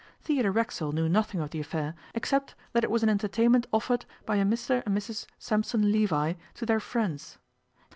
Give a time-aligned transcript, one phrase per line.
[0.19, 4.37] Theodore Racksole knew nothing of the affair, except that it was an entertainment offered by
[4.37, 7.37] a Mr and Mrs Sampson Levi to their friends.